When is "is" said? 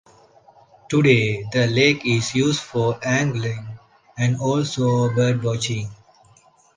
2.07-2.33